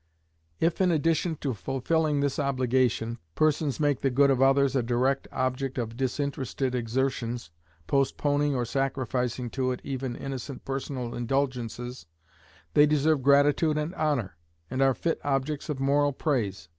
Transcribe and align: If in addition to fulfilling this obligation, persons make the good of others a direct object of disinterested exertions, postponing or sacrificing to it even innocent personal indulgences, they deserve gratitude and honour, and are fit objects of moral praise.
If 0.59 0.81
in 0.81 0.89
addition 0.89 1.35
to 1.41 1.53
fulfilling 1.53 2.21
this 2.21 2.39
obligation, 2.39 3.19
persons 3.35 3.79
make 3.79 4.01
the 4.01 4.09
good 4.09 4.31
of 4.31 4.41
others 4.41 4.75
a 4.75 4.81
direct 4.81 5.27
object 5.31 5.77
of 5.77 5.95
disinterested 5.95 6.73
exertions, 6.73 7.51
postponing 7.85 8.55
or 8.55 8.65
sacrificing 8.65 9.51
to 9.51 9.71
it 9.71 9.79
even 9.83 10.15
innocent 10.15 10.65
personal 10.65 11.13
indulgences, 11.13 12.07
they 12.73 12.87
deserve 12.87 13.21
gratitude 13.21 13.77
and 13.77 13.93
honour, 13.93 14.37
and 14.71 14.81
are 14.81 14.95
fit 14.95 15.19
objects 15.23 15.69
of 15.69 15.79
moral 15.79 16.13
praise. 16.13 16.67